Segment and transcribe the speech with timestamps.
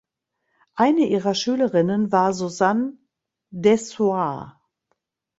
[0.73, 2.93] Eine ihrer Schülerinnen war Susanne
[3.51, 4.59] Dessoir.